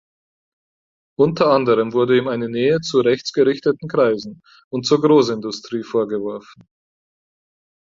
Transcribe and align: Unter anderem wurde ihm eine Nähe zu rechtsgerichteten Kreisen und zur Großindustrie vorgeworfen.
Unter 1.19 1.51
anderem 1.51 1.93
wurde 1.93 2.17
ihm 2.17 2.27
eine 2.27 2.49
Nähe 2.49 2.81
zu 2.81 3.01
rechtsgerichteten 3.01 3.87
Kreisen 3.87 4.41
und 4.71 4.87
zur 4.87 4.99
Großindustrie 4.99 5.83
vorgeworfen. 5.83 6.63